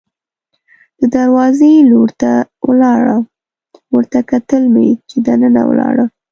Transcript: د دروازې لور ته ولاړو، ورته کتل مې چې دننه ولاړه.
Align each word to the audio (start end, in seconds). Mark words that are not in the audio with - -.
د 0.99 1.01
دروازې 1.15 1.71
لور 1.91 2.09
ته 2.21 2.31
ولاړو، 2.67 3.19
ورته 3.95 4.19
کتل 4.31 4.63
مې 4.73 4.87
چې 5.09 5.17
دننه 5.27 5.61
ولاړه. 5.69 6.05